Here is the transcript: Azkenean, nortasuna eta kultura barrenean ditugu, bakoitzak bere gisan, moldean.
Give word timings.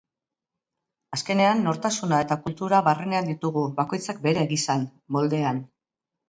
Azkenean, 1.17 1.59
nortasuna 1.67 2.21
eta 2.25 2.37
kultura 2.45 2.79
barrenean 2.87 3.29
ditugu, 3.33 3.67
bakoitzak 3.81 4.23
bere 4.25 4.47
gisan, 4.55 4.89
moldean. 5.19 5.63